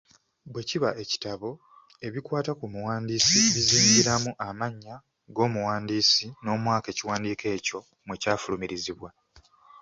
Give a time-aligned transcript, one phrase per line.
[0.51, 1.49] Bwe kiba ekitabo,
[2.07, 4.95] ebikwata ku muwandiisi bizingiramu; amannya
[5.35, 9.09] g’omuwandiisi n'omwaka ekiwandiiko ekyo mwe kyafulumirizibwa.